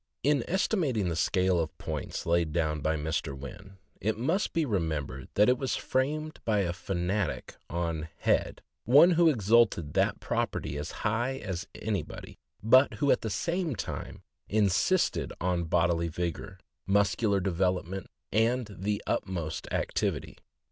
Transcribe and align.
In 0.23 0.43
estimating 0.47 1.09
the 1.09 1.15
scale 1.15 1.59
of 1.59 1.77
points 1.77 2.25
laid 2.25 2.51
down 2.51 2.79
by 2.81 2.95
Mr. 2.95 3.37
Wynn, 3.37 3.77
it 4.01 4.17
must 4.17 4.51
be 4.51 4.65
remembered 4.65 5.27
that 5.35 5.47
it 5.47 5.59
was 5.59 5.75
framed 5.75 6.39
by 6.43 6.61
a 6.61 6.73
fanatic 6.73 7.55
on 7.69 8.09
"head," 8.17 8.63
one 8.85 9.11
who 9.11 9.29
exalted 9.29 9.93
that 9.93 10.19
property 10.19 10.75
as 10.75 10.89
high 11.05 11.37
as 11.37 11.67
anybody, 11.75 12.39
but 12.63 12.95
who 12.95 13.11
at 13.11 13.21
the 13.21 13.29
same 13.29 13.75
time 13.75 14.23
insisted 14.49 15.33
on 15.39 15.65
bodily 15.65 16.07
vigor, 16.07 16.57
muscu 16.89 17.29
lar 17.29 17.39
development, 17.39 18.07
and 18.31 18.75
the 18.79 19.03
utmost 19.05 19.71
activity. 19.71 20.35